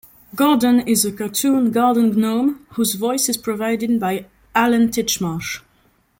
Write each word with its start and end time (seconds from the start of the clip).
Gordon 0.33 0.79
is 0.87 1.05
a 1.05 1.11
cartoon 1.11 1.69
garden 1.69 2.19
gnome, 2.19 2.65
whose 2.71 2.95
voice 2.95 3.29
is 3.29 3.37
provided 3.37 3.99
by 3.99 4.25
Alan 4.55 4.89
Titchmarsh. 4.89 5.61